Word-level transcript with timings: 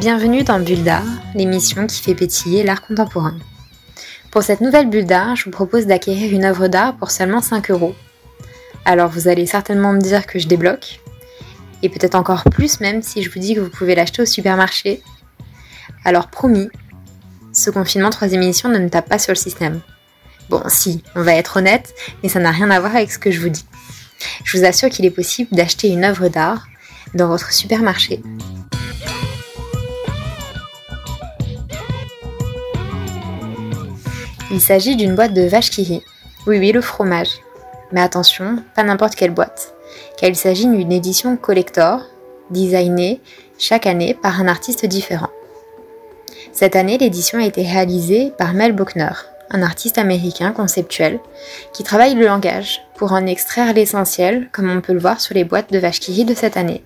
Bienvenue 0.00 0.44
dans 0.44 0.58
Bulle 0.58 0.82
l'émission 1.34 1.86
qui 1.86 2.00
fait 2.00 2.14
pétiller 2.14 2.62
l'art 2.62 2.80
contemporain. 2.80 3.34
Pour 4.30 4.44
cette 4.44 4.60
nouvelle 4.60 4.88
bulle 4.88 5.06
d'art, 5.06 5.34
je 5.34 5.44
vous 5.44 5.50
propose 5.50 5.86
d'acquérir 5.86 6.32
une 6.32 6.44
œuvre 6.44 6.68
d'art 6.68 6.96
pour 6.96 7.10
seulement 7.10 7.42
5 7.42 7.68
euros. 7.72 7.96
Alors 8.84 9.10
vous 9.10 9.26
allez 9.26 9.44
certainement 9.44 9.92
me 9.92 10.00
dire 10.00 10.24
que 10.26 10.38
je 10.38 10.46
débloque, 10.46 11.00
et 11.82 11.88
peut-être 11.88 12.14
encore 12.14 12.44
plus 12.44 12.78
même 12.78 13.02
si 13.02 13.24
je 13.24 13.30
vous 13.30 13.40
dis 13.40 13.56
que 13.56 13.60
vous 13.60 13.70
pouvez 13.70 13.96
l'acheter 13.96 14.22
au 14.22 14.26
supermarché. 14.26 15.02
Alors 16.04 16.28
promis, 16.28 16.68
ce 17.52 17.70
confinement 17.70 18.10
troisième 18.10 18.42
édition 18.42 18.68
ne 18.68 18.78
me 18.78 18.88
tape 18.88 19.08
pas 19.08 19.18
sur 19.18 19.32
le 19.32 19.36
système. 19.36 19.80
Bon, 20.48 20.62
si, 20.68 21.02
on 21.16 21.22
va 21.22 21.34
être 21.34 21.56
honnête, 21.56 21.92
mais 22.22 22.28
ça 22.28 22.38
n'a 22.38 22.52
rien 22.52 22.70
à 22.70 22.78
voir 22.78 22.94
avec 22.94 23.10
ce 23.10 23.18
que 23.18 23.32
je 23.32 23.40
vous 23.40 23.48
dis. 23.48 23.66
Je 24.44 24.58
vous 24.58 24.64
assure 24.64 24.90
qu'il 24.90 25.06
est 25.06 25.10
possible 25.10 25.50
d'acheter 25.56 25.88
une 25.88 26.04
œuvre 26.04 26.28
d'art 26.28 26.68
dans 27.14 27.26
votre 27.26 27.52
supermarché 27.52 28.22
Il 34.52 34.60
s'agit 34.60 34.96
d'une 34.96 35.14
boîte 35.14 35.32
de 35.32 35.46
vache 35.46 35.70
qui 35.70 35.84
rit. 35.84 36.02
Oui, 36.48 36.58
oui, 36.58 36.72
le 36.72 36.80
fromage. 36.80 37.38
Mais 37.92 38.00
attention, 38.00 38.56
pas 38.74 38.82
n'importe 38.82 39.14
quelle 39.14 39.30
boîte, 39.30 39.74
car 40.16 40.28
il 40.28 40.34
s'agit 40.34 40.66
d'une 40.66 40.90
édition 40.90 41.36
collector, 41.36 42.02
designée 42.50 43.20
chaque 43.58 43.86
année 43.86 44.12
par 44.12 44.40
un 44.40 44.48
artiste 44.48 44.86
différent. 44.86 45.30
Cette 46.52 46.74
année, 46.74 46.98
l'édition 46.98 47.38
a 47.38 47.44
été 47.44 47.62
réalisée 47.62 48.32
par 48.38 48.52
Mel 48.52 48.72
Buckner, 48.72 49.12
un 49.50 49.62
artiste 49.62 49.98
américain 49.98 50.50
conceptuel 50.50 51.20
qui 51.72 51.84
travaille 51.84 52.14
le 52.14 52.26
langage 52.26 52.82
pour 52.96 53.12
en 53.12 53.26
extraire 53.26 53.72
l'essentiel, 53.72 54.48
comme 54.50 54.68
on 54.68 54.80
peut 54.80 54.94
le 54.94 54.98
voir 54.98 55.20
sur 55.20 55.34
les 55.34 55.44
boîtes 55.44 55.72
de 55.72 55.78
vache 55.78 56.00
qui 56.00 56.12
rit 56.12 56.24
de 56.24 56.34
cette 56.34 56.56
année. 56.56 56.82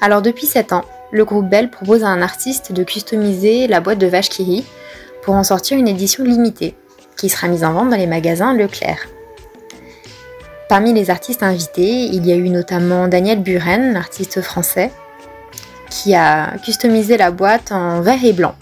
Alors 0.00 0.20
depuis 0.20 0.46
7 0.46 0.72
ans, 0.72 0.84
le 1.12 1.24
groupe 1.24 1.48
Bell 1.48 1.70
propose 1.70 2.02
à 2.02 2.08
un 2.08 2.22
artiste 2.22 2.72
de 2.72 2.82
customiser 2.82 3.68
la 3.68 3.80
boîte 3.80 3.98
de 3.98 4.08
vache 4.08 4.28
qui 4.28 4.42
rit 4.42 4.64
pour 5.26 5.34
en 5.34 5.42
sortir 5.42 5.76
une 5.76 5.88
édition 5.88 6.22
limitée, 6.22 6.76
qui 7.16 7.28
sera 7.28 7.48
mise 7.48 7.64
en 7.64 7.72
vente 7.72 7.90
dans 7.90 7.96
les 7.96 8.06
magasins 8.06 8.54
Leclerc. 8.54 9.08
Parmi 10.68 10.94
les 10.94 11.10
artistes 11.10 11.42
invités, 11.42 12.04
il 12.04 12.24
y 12.24 12.32
a 12.32 12.36
eu 12.36 12.48
notamment 12.48 13.08
Daniel 13.08 13.42
Buren, 13.42 13.96
artiste 13.96 14.40
français, 14.40 14.92
qui 15.90 16.14
a 16.14 16.56
customisé 16.64 17.16
la 17.16 17.32
boîte 17.32 17.72
en 17.72 18.02
vert 18.02 18.24
et 18.24 18.32
blanc. 18.32 18.54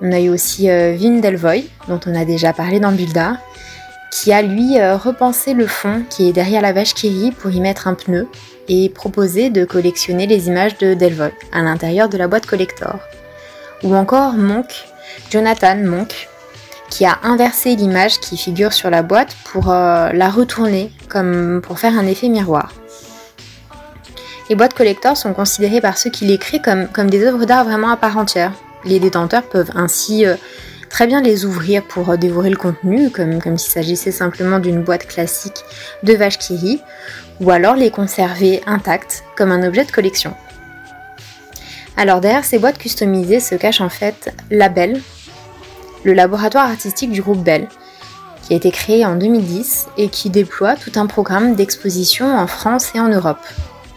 On 0.00 0.12
a 0.12 0.20
eu 0.20 0.28
aussi 0.28 0.70
euh, 0.70 0.94
Vin 0.96 1.18
Delvoye, 1.18 1.64
dont 1.88 2.00
on 2.06 2.14
a 2.14 2.24
déjà 2.24 2.52
parlé 2.52 2.78
dans 2.78 2.92
Bulda, 2.92 3.38
qui 4.12 4.32
a 4.32 4.42
lui 4.42 4.78
euh, 4.78 4.96
repensé 4.96 5.54
le 5.54 5.66
fond 5.66 6.04
qui 6.08 6.28
est 6.28 6.32
derrière 6.32 6.62
la 6.62 6.72
vache 6.72 6.94
qui 6.94 7.08
rit 7.08 7.32
pour 7.32 7.50
y 7.50 7.60
mettre 7.60 7.88
un 7.88 7.94
pneu 7.94 8.28
et 8.68 8.90
proposé 8.90 9.50
de 9.50 9.64
collectionner 9.64 10.28
les 10.28 10.46
images 10.46 10.78
de 10.78 10.94
Delvoye 10.94 11.32
à 11.52 11.62
l'intérieur 11.62 12.08
de 12.08 12.16
la 12.16 12.28
boîte 12.28 12.46
collector. 12.46 13.00
Ou 13.82 13.94
encore 13.96 14.34
Monk, 14.34 14.84
Jonathan 15.30 15.76
Monk, 15.76 16.28
qui 16.90 17.04
a 17.04 17.18
inversé 17.22 17.74
l'image 17.74 18.20
qui 18.20 18.36
figure 18.36 18.72
sur 18.72 18.90
la 18.90 19.02
boîte 19.02 19.36
pour 19.44 19.70
euh, 19.70 20.10
la 20.12 20.30
retourner, 20.30 20.92
comme 21.08 21.60
pour 21.62 21.78
faire 21.78 21.98
un 21.98 22.06
effet 22.06 22.28
miroir. 22.28 22.72
Les 24.48 24.56
boîtes 24.56 24.74
collector 24.74 25.16
sont 25.16 25.32
considérées 25.32 25.80
par 25.80 25.96
ceux 25.96 26.10
qui 26.10 26.26
les 26.26 26.38
créent 26.38 26.60
comme, 26.60 27.10
des 27.10 27.24
œuvres 27.24 27.46
d'art 27.46 27.64
vraiment 27.64 27.88
à 27.88 27.96
part 27.96 28.18
entière. 28.18 28.52
Les 28.84 29.00
détenteurs 29.00 29.44
peuvent 29.44 29.70
ainsi 29.74 30.26
euh, 30.26 30.34
très 30.90 31.06
bien 31.06 31.22
les 31.22 31.46
ouvrir 31.46 31.82
pour 31.82 32.10
euh, 32.10 32.16
dévorer 32.16 32.50
le 32.50 32.56
contenu, 32.56 33.10
comme, 33.10 33.40
s'il 33.40 33.72
s'agissait 33.72 34.12
simplement 34.12 34.58
d'une 34.58 34.82
boîte 34.82 35.06
classique 35.06 35.64
de 36.02 36.12
vache 36.12 36.38
qui 36.38 36.80
ou 37.40 37.50
alors 37.50 37.74
les 37.74 37.90
conserver 37.90 38.62
intactes 38.66 39.24
comme 39.36 39.50
un 39.50 39.66
objet 39.66 39.84
de 39.84 39.90
collection. 39.90 40.34
Alors 41.96 42.20
derrière 42.20 42.44
ces 42.44 42.58
boîtes 42.58 42.78
customisées 42.78 43.40
se 43.40 43.54
cache 43.54 43.80
en 43.80 43.88
fait 43.88 44.34
Label, 44.50 45.00
le 46.02 46.12
laboratoire 46.12 46.68
artistique 46.68 47.12
du 47.12 47.22
groupe 47.22 47.42
Bell, 47.42 47.68
qui 48.42 48.52
a 48.52 48.56
été 48.56 48.70
créé 48.70 49.06
en 49.06 49.16
2010 49.16 49.86
et 49.96 50.08
qui 50.08 50.28
déploie 50.28 50.74
tout 50.74 50.92
un 50.96 51.06
programme 51.06 51.54
d'exposition 51.54 52.36
en 52.36 52.46
France 52.46 52.92
et 52.94 53.00
en 53.00 53.08
Europe. 53.08 53.38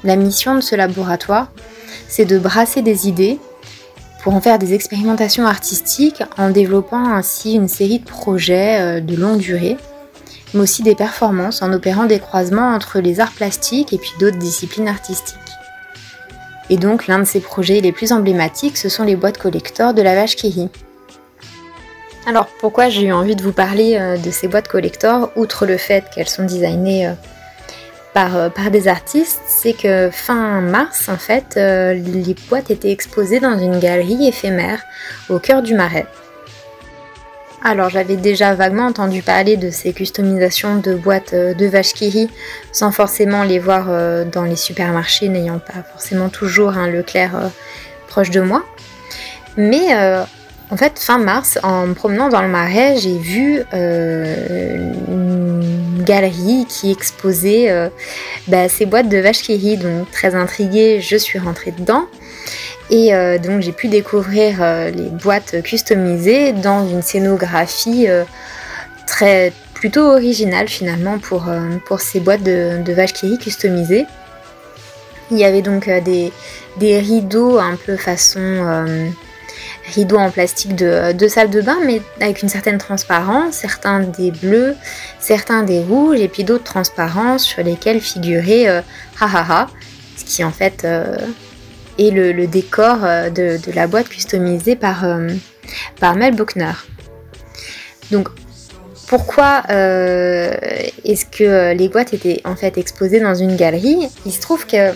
La 0.03 0.15
mission 0.15 0.55
de 0.55 0.61
ce 0.61 0.75
laboratoire, 0.75 1.51
c'est 2.07 2.25
de 2.25 2.37
brasser 2.37 2.81
des 2.81 3.07
idées 3.07 3.39
pour 4.23 4.33
en 4.35 4.41
faire 4.41 4.59
des 4.59 4.73
expérimentations 4.73 5.45
artistiques 5.45 6.23
en 6.37 6.49
développant 6.49 7.13
ainsi 7.13 7.53
une 7.53 7.67
série 7.67 7.99
de 7.99 8.05
projets 8.05 8.79
euh, 8.79 8.99
de 9.01 9.15
longue 9.15 9.39
durée, 9.39 9.77
mais 10.53 10.61
aussi 10.61 10.83
des 10.83 10.95
performances 10.95 11.61
en 11.61 11.73
opérant 11.73 12.05
des 12.05 12.19
croisements 12.19 12.73
entre 12.73 12.99
les 12.99 13.19
arts 13.19 13.31
plastiques 13.31 13.93
et 13.93 13.97
puis 13.97 14.11
d'autres 14.19 14.37
disciplines 14.37 14.87
artistiques. 14.87 15.46
Et 16.69 16.77
donc 16.77 17.07
l'un 17.07 17.19
de 17.19 17.23
ces 17.23 17.39
projets 17.39 17.79
les 17.79 17.91
plus 17.91 18.11
emblématiques, 18.11 18.77
ce 18.77 18.89
sont 18.89 19.03
les 19.03 19.15
boîtes 19.15 19.37
collector 19.37 19.93
de 19.93 20.01
la 20.01 20.15
vache 20.15 20.35
Kiri. 20.35 20.69
Alors 22.27 22.47
pourquoi 22.59 22.89
j'ai 22.89 23.03
eu 23.03 23.13
envie 23.13 23.37
de 23.37 23.41
vous 23.41 23.53
parler 23.53 23.95
euh, 23.97 24.17
de 24.17 24.31
ces 24.31 24.49
boîtes 24.49 24.67
collector, 24.67 25.31
outre 25.37 25.65
le 25.65 25.77
fait 25.77 26.03
qu'elles 26.13 26.27
sont 26.27 26.43
designées 26.43 27.07
euh, 27.07 27.13
par, 28.13 28.35
euh, 28.35 28.49
par 28.49 28.69
des 28.69 28.89
artistes, 28.89 29.39
c'est 29.47 29.71
que 29.71 30.09
fin 30.11 30.59
mars 30.59 31.07
en 31.07 31.15
fait, 31.15 31.55
les 31.55 32.35
boîtes 32.49 32.69
étaient 32.69 32.91
exposées 32.91 33.39
dans 33.39 33.57
une 33.57 33.79
galerie 33.79 34.27
éphémère 34.27 34.83
au 35.29 35.39
cœur 35.39 35.61
du 35.61 35.73
Marais. 35.73 36.05
Alors 37.69 37.89
j'avais 37.89 38.15
déjà 38.15 38.55
vaguement 38.55 38.85
entendu 38.85 39.21
parler 39.21 39.57
de 39.57 39.71
ces 39.71 39.91
customisations 39.91 40.77
de 40.77 40.93
boîtes 40.93 41.33
euh, 41.33 41.53
de 41.53 41.65
vache 41.65 41.91
Kiri 41.91 42.29
sans 42.71 42.93
forcément 42.93 43.43
les 43.43 43.59
voir 43.59 43.87
euh, 43.89 44.23
dans 44.23 44.45
les 44.45 44.55
supermarchés, 44.55 45.27
n'ayant 45.27 45.59
pas 45.59 45.83
forcément 45.91 46.29
toujours 46.29 46.77
un 46.77 46.87
Leclerc 46.87 47.35
euh, 47.35 47.49
proche 48.07 48.29
de 48.29 48.39
moi. 48.39 48.63
Mais 49.57 49.93
en 50.69 50.77
fait, 50.77 50.97
fin 50.97 51.17
mars, 51.17 51.59
en 51.61 51.87
me 51.87 51.93
promenant 51.93 52.29
dans 52.29 52.43
le 52.43 52.47
marais, 52.47 52.95
j'ai 52.97 53.17
vu 53.17 53.63
une 53.73 56.03
galerie 56.03 56.67
qui 56.69 56.91
exposait 56.91 57.89
bah, 58.47 58.69
ces 58.69 58.85
boîtes 58.85 59.09
de 59.09 59.17
vache 59.17 59.41
Kiri. 59.41 59.77
Donc 59.77 60.11
très 60.11 60.35
intriguée, 60.35 61.01
je 61.01 61.17
suis 61.17 61.39
rentrée 61.39 61.71
dedans. 61.71 62.05
Et 62.89 63.13
euh, 63.13 63.37
donc 63.37 63.61
j'ai 63.61 63.73
pu 63.73 63.87
découvrir 63.87 64.57
euh, 64.61 64.89
les 64.89 65.09
boîtes 65.09 65.61
customisées 65.61 66.53
dans 66.53 66.87
une 66.87 67.01
scénographie 67.01 68.07
euh, 68.07 68.23
très 69.05 69.51
plutôt 69.73 70.11
originale 70.11 70.67
finalement 70.67 71.19
pour, 71.19 71.45
pour 71.85 72.01
ces 72.01 72.19
boîtes 72.19 72.41
de, 72.41 72.81
de 72.83 72.93
vaches 72.93 73.13
customisées. 73.13 74.07
Il 75.29 75.37
y 75.37 75.43
avait 75.43 75.61
donc 75.61 75.87
des, 75.87 76.31
des, 76.77 76.99
rideaux 76.99 77.59
un 77.59 77.75
peu 77.75 77.95
façon 77.95 79.05
rideaux 79.93 80.17
en 80.17 80.31
plastique 80.31 80.75
de, 80.75 81.11
de, 81.11 81.27
salle 81.27 81.51
de 81.51 81.61
bain, 81.61 81.77
mais 81.85 82.01
avec 82.19 82.41
une 82.41 82.49
certaine 82.49 82.79
transparence, 82.79 83.53
certains 83.53 83.99
des 83.99 84.31
bleus, 84.31 84.75
certains 85.19 85.61
des 85.61 85.81
rouges, 85.81 86.19
et 86.19 86.27
puis 86.27 86.43
d'autres 86.43 86.63
transparences 86.63 87.43
sur 87.43 87.61
lesquelles 87.63 88.01
figurait 88.01 88.67
ha 88.67 88.83
ha 89.21 89.45
ha, 89.47 89.67
ce 90.17 90.25
qui 90.25 90.43
en 90.43 90.51
fait 90.51 90.87
et 91.97 92.11
le, 92.11 92.47
décor 92.47 92.99
euh, 93.03 93.29
de, 93.29 93.59
la 93.73 93.87
boîte 93.87 94.09
customisée 94.09 94.75
par, 94.75 95.03
euh, 95.03 95.29
par 95.99 96.15
Mel 96.15 96.35
Buckner. 96.35 96.73
Donc 98.11 98.29
pourquoi 99.07 99.63
euh, 99.69 100.53
est-ce 101.05 101.25
que 101.25 101.73
les 101.73 101.89
boîtes 101.89 102.13
étaient 102.13 102.41
en 102.45 102.55
fait 102.55 102.77
exposées 102.77 103.19
dans 103.19 103.35
une 103.35 103.55
galerie? 103.55 104.07
Il 104.25 104.31
se 104.31 104.41
trouve 104.41 104.65
que 104.65 104.93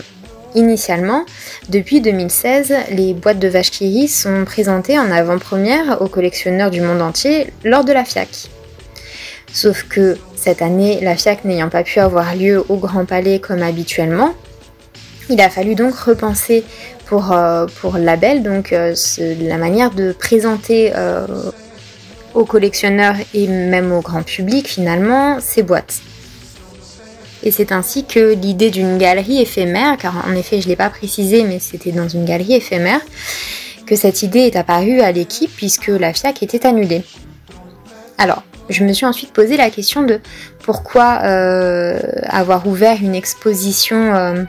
initialement, 0.54 1.24
depuis 1.70 2.00
2016, 2.00 2.74
les 2.90 3.14
boîtes 3.14 3.38
de 3.38 3.48
vache 3.48 3.70
Kiri 3.70 4.08
sont 4.08 4.44
présentées 4.44 4.98
en 4.98 5.10
avant-première 5.10 6.02
aux 6.02 6.08
collectionneurs 6.08 6.70
du 6.70 6.82
monde 6.82 7.00
entier 7.00 7.52
lors 7.64 7.84
de 7.84 7.92
la 7.92 8.04
FIAC. 8.04 8.50
Sauf 9.52 9.84
que 9.88 10.18
cette 10.34 10.60
année, 10.60 11.00
la 11.02 11.16
FIAC 11.16 11.44
n'ayant 11.44 11.68
pas 11.68 11.82
pu 11.82 12.00
avoir 12.00 12.34
lieu 12.34 12.64
au 12.68 12.76
Grand 12.76 13.04
Palais 13.04 13.38
comme 13.38 13.62
habituellement, 13.62 14.34
il 15.28 15.40
a 15.40 15.50
fallu 15.50 15.74
donc 15.74 15.94
repenser 15.94 16.64
pour, 17.06 17.32
euh, 17.32 17.66
pour 17.80 17.98
Label 17.98 18.42
donc, 18.42 18.72
euh, 18.72 18.94
la 19.18 19.58
manière 19.58 19.90
de 19.90 20.12
présenter 20.12 20.92
euh, 20.96 21.26
aux 22.34 22.44
collectionneurs 22.44 23.16
et 23.34 23.46
même 23.46 23.92
au 23.92 24.00
grand 24.00 24.22
public 24.22 24.66
finalement 24.66 25.38
ces 25.40 25.62
boîtes. 25.62 26.00
Et 27.42 27.50
c'est 27.50 27.72
ainsi 27.72 28.04
que 28.04 28.34
l'idée 28.34 28.70
d'une 28.70 28.98
galerie 28.98 29.42
éphémère, 29.42 29.96
car 29.98 30.24
en 30.26 30.34
effet 30.34 30.60
je 30.60 30.66
ne 30.66 30.70
l'ai 30.70 30.76
pas 30.76 30.90
précisé 30.90 31.44
mais 31.44 31.58
c'était 31.58 31.92
dans 31.92 32.08
une 32.08 32.24
galerie 32.24 32.54
éphémère, 32.54 33.00
que 33.86 33.96
cette 33.96 34.22
idée 34.22 34.40
est 34.40 34.56
apparue 34.56 35.00
à 35.00 35.12
l'équipe 35.12 35.50
puisque 35.54 35.88
la 35.88 36.12
FIAC 36.12 36.42
était 36.42 36.66
annulée. 36.66 37.02
Alors, 38.16 38.44
je 38.70 38.84
me 38.84 38.92
suis 38.92 39.06
ensuite 39.06 39.32
posé 39.32 39.56
la 39.56 39.70
question 39.70 40.02
de 40.02 40.20
pourquoi 40.60 41.04
avoir 42.28 42.66
ouvert 42.66 42.96
une 43.02 43.16
exposition 43.16 44.46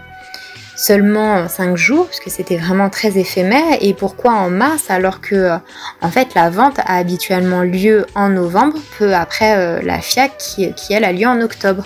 seulement 0.76 1.48
5 1.48 1.78
jours, 1.78 2.08
puisque 2.08 2.30
c'était 2.30 2.58
vraiment 2.58 2.90
très 2.90 3.18
éphémère, 3.18 3.78
et 3.82 3.94
pourquoi 3.94 4.34
en 4.34 4.50
mars 4.50 4.90
alors 4.90 5.22
que 5.22 5.36
euh, 5.36 5.58
en 6.02 6.10
fait 6.10 6.34
la 6.36 6.50
vente 6.50 6.80
a 6.80 6.98
habituellement 6.98 7.62
lieu 7.62 8.06
en 8.16 8.30
novembre, 8.30 8.78
peu 8.98 9.14
après 9.14 9.82
la 9.82 10.00
FIAC 10.00 10.38
qui, 10.38 10.74
qui 10.74 10.94
elle 10.94 11.04
a 11.04 11.12
lieu 11.12 11.28
en 11.28 11.42
octobre. 11.42 11.86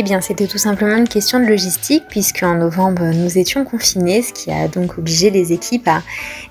Eh 0.00 0.04
bien, 0.04 0.20
c'était 0.20 0.46
tout 0.46 0.58
simplement 0.58 0.96
une 0.96 1.08
question 1.08 1.40
de 1.40 1.46
logistique, 1.46 2.04
puisque 2.08 2.44
en 2.44 2.54
novembre, 2.54 3.02
nous 3.02 3.36
étions 3.36 3.64
confinés, 3.64 4.22
ce 4.22 4.32
qui 4.32 4.52
a 4.52 4.68
donc 4.68 4.96
obligé 4.96 5.28
les 5.28 5.52
équipes 5.52 5.88
à 5.88 6.02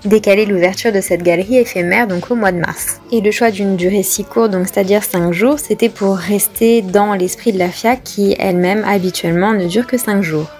décaler 0.04 0.44
l'ouverture 0.44 0.92
de 0.92 1.00
cette 1.00 1.22
galerie 1.22 1.56
éphémère, 1.56 2.06
donc 2.06 2.30
au 2.30 2.34
mois 2.34 2.52
de 2.52 2.58
mars. 2.58 3.00
Et 3.10 3.22
le 3.22 3.30
choix 3.30 3.50
d'une 3.50 3.76
durée 3.76 4.02
si 4.02 4.22
courte, 4.22 4.50
donc 4.50 4.66
c'est-à-dire 4.66 5.02
5 5.02 5.32
jours, 5.32 5.58
c'était 5.58 5.88
pour 5.88 6.18
rester 6.18 6.82
dans 6.82 7.14
l'esprit 7.14 7.54
de 7.54 7.58
la 7.58 7.70
FIAC, 7.70 8.04
qui 8.04 8.36
elle-même 8.38 8.84
habituellement 8.84 9.54
ne 9.54 9.66
dure 9.66 9.86
que 9.86 9.96
5 9.96 10.20
jours. 10.20 10.50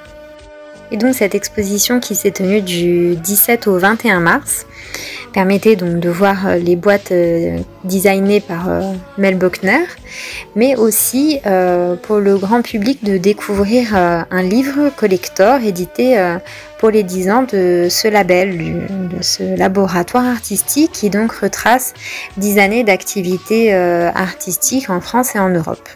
Et 0.91 0.97
donc 0.97 1.15
cette 1.15 1.35
exposition 1.35 2.01
qui 2.01 2.15
s'est 2.15 2.31
tenue 2.31 2.63
du 2.63 3.17
17 3.17 3.67
au 3.67 3.77
21 3.77 4.21
mars 4.21 4.65
permettait 5.39 5.77
donc 5.77 6.01
de 6.01 6.09
voir 6.11 6.49
euh, 6.49 6.57
les 6.57 6.75
boîtes 6.75 7.13
euh, 7.13 7.59
designées 7.85 8.41
par 8.41 8.69
euh, 8.69 8.81
Mel 9.19 9.39
Bockner, 9.39 9.85
mais 10.57 10.75
aussi 10.75 11.39
pour 12.03 12.17
le 12.17 12.37
grand 12.37 12.63
public 12.63 13.05
de 13.05 13.19
découvrir 13.19 13.95
un 13.95 14.43
livre 14.43 14.91
collector 14.97 15.61
édité 15.61 16.17
pour 16.79 16.91
les 16.91 17.03
10 17.03 17.31
ans 17.31 17.43
de 17.43 17.87
ce 17.89 18.09
label, 18.09 18.89
de 19.17 19.23
ce 19.23 19.57
laboratoire 19.57 20.25
artistique 20.25 20.93
qui 20.93 21.11
donc 21.11 21.31
retrace 21.33 21.95
10 22.39 22.59
années 22.59 22.85
d'activité 22.85 23.73
artistique 23.75 24.91
en 24.91 25.01
France 25.01 25.37
et 25.37 25.39
en 25.39 25.51
Europe. 25.51 25.89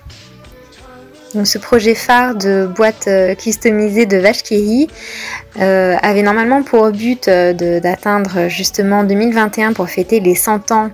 Donc 1.34 1.46
ce 1.46 1.56
projet 1.56 1.94
phare 1.94 2.34
de 2.34 2.67
boîte 2.67 3.06
euh, 3.08 3.34
customisée 3.34 4.05
de 4.05 4.19
Vache 4.19 4.43
euh, 4.52 5.96
avait 6.02 6.23
normalement 6.23 6.62
pour 6.62 6.90
but 6.90 7.26
euh, 7.29 7.81
d'atteindre 7.81 8.49
justement 8.49 9.02
2021 9.02 9.73
pour 9.73 9.88
fêter 9.88 10.20
les 10.20 10.34
100 10.34 10.73
ans 10.73 10.90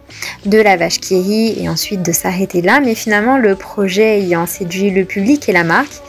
de 0.46 0.58
la 0.58 0.76
Vache 0.76 0.98
et 1.10 1.68
ensuite 1.68 2.02
de 2.02 2.12
s'arrêter 2.12 2.62
là. 2.62 2.80
Mais 2.80 2.94
finalement, 2.94 3.36
le 3.36 3.56
projet 3.56 4.20
ayant 4.20 4.46
séduit 4.46 4.90
le 4.90 5.04
public 5.04 5.48
et 5.48 5.52
la 5.52 5.64
marque, 5.64 6.02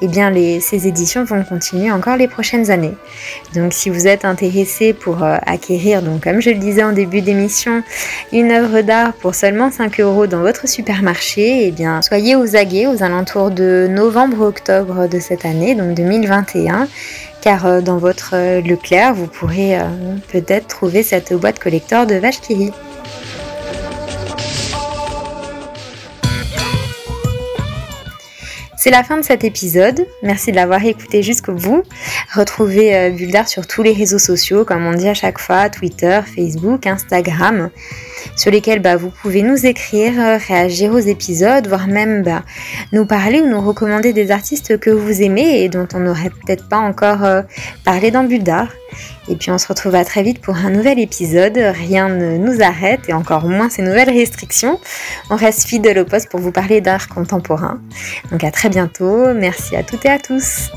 eh 0.00 0.06
bien 0.06 0.32
ces 0.60 0.86
éditions 0.86 1.24
vont 1.24 1.42
continuer 1.42 1.90
encore 1.90 2.16
les 2.16 2.28
prochaines 2.28 2.70
années. 2.70 2.94
Donc 3.54 3.72
si 3.72 3.90
vous 3.90 4.06
êtes 4.06 4.24
intéressé 4.24 4.92
pour 4.92 5.22
acquérir, 5.22 6.02
donc 6.02 6.22
comme 6.22 6.40
je 6.40 6.50
le 6.50 6.58
disais 6.58 6.84
en 6.84 6.92
début 6.92 7.20
d'émission, 7.20 7.82
une 8.32 8.52
œuvre 8.52 8.82
d'art 8.82 9.12
pour 9.14 9.34
seulement 9.34 9.70
5 9.70 10.00
euros 10.00 10.26
dans 10.26 10.40
votre 10.40 10.68
supermarché, 10.68 11.66
eh 11.66 11.70
bien 11.70 12.00
soyez 12.02 12.36
aux 12.36 12.56
aguets 12.56 12.86
aux 12.86 13.02
alentours 13.02 13.50
de 13.50 13.71
novembre-octobre 13.88 15.08
de 15.08 15.18
cette 15.18 15.44
année, 15.44 15.74
donc 15.74 15.94
2021, 15.94 16.88
car 17.42 17.66
euh, 17.66 17.80
dans 17.80 17.98
votre 17.98 18.30
euh, 18.34 18.60
Leclerc, 18.62 19.14
vous 19.14 19.26
pourrez 19.26 19.78
euh, 19.78 19.84
peut-être 20.30 20.68
trouver 20.68 21.02
cette 21.02 21.34
boîte 21.34 21.58
collector 21.58 22.06
de 22.06 22.14
vache 22.14 22.36
C'est 28.76 28.90
la 28.90 29.04
fin 29.04 29.16
de 29.16 29.22
cet 29.22 29.44
épisode. 29.44 30.06
Merci 30.22 30.50
de 30.50 30.56
l'avoir 30.56 30.84
écouté 30.84 31.22
jusqu'au 31.22 31.52
bout. 31.52 31.84
Retrouvez 32.34 33.10
Buldar 33.10 33.46
sur 33.46 33.68
tous 33.68 33.84
les 33.84 33.92
réseaux 33.92 34.18
sociaux, 34.18 34.64
comme 34.64 34.84
on 34.86 34.94
dit 34.94 35.08
à 35.08 35.14
chaque 35.14 35.38
fois, 35.38 35.70
Twitter, 35.70 36.20
Facebook, 36.34 36.88
Instagram, 36.88 37.70
sur 38.36 38.50
lesquels 38.50 38.80
bah, 38.80 38.96
vous 38.96 39.10
pouvez 39.10 39.42
nous 39.42 39.66
écrire, 39.66 40.12
euh, 40.18 40.36
réagir 40.36 40.92
aux 40.92 40.98
épisodes, 40.98 41.66
voire 41.66 41.86
même 41.86 42.22
bah, 42.22 42.42
nous 42.92 43.06
parler 43.06 43.40
ou 43.40 43.46
nous 43.46 43.60
recommander 43.60 44.12
des 44.12 44.30
artistes 44.30 44.78
que 44.78 44.90
vous 44.90 45.22
aimez 45.22 45.62
et 45.62 45.68
dont 45.68 45.88
on 45.94 46.00
n'aurait 46.00 46.30
peut-être 46.30 46.68
pas 46.68 46.78
encore 46.78 47.24
euh, 47.24 47.42
parlé 47.84 48.10
dans 48.10 48.24
Buldar. 48.24 48.68
Et 49.28 49.36
puis 49.36 49.50
on 49.50 49.58
se 49.58 49.68
retrouvera 49.68 50.04
très 50.04 50.22
vite 50.22 50.40
pour 50.40 50.56
un 50.56 50.70
nouvel 50.70 50.98
épisode. 50.98 51.56
Rien 51.56 52.08
ne 52.08 52.36
nous 52.36 52.62
arrête 52.62 53.08
et 53.08 53.12
encore 53.12 53.48
moins 53.48 53.70
ces 53.70 53.82
nouvelles 53.82 54.10
restrictions. 54.10 54.80
On 55.30 55.36
reste 55.36 55.66
fidèle 55.66 55.98
au 55.98 56.04
poste 56.04 56.28
pour 56.28 56.40
vous 56.40 56.52
parler 56.52 56.80
d'art 56.80 57.08
contemporain. 57.08 57.80
Donc 58.30 58.44
à 58.44 58.50
très 58.50 58.68
bientôt. 58.68 59.32
Merci 59.34 59.76
à 59.76 59.82
toutes 59.82 60.04
et 60.04 60.10
à 60.10 60.18
tous. 60.18 60.70